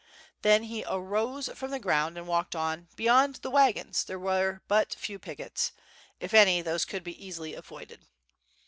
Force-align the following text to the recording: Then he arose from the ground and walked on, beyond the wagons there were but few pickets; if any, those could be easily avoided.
Then 0.41 0.63
he 0.63 0.83
arose 0.89 1.47
from 1.53 1.69
the 1.69 1.77
ground 1.77 2.17
and 2.17 2.25
walked 2.27 2.55
on, 2.55 2.87
beyond 2.95 3.35
the 3.35 3.51
wagons 3.51 4.03
there 4.03 4.17
were 4.17 4.63
but 4.67 4.95
few 4.95 5.19
pickets; 5.19 5.73
if 6.19 6.33
any, 6.33 6.63
those 6.63 6.85
could 6.85 7.03
be 7.03 7.23
easily 7.23 7.53
avoided. 7.53 8.07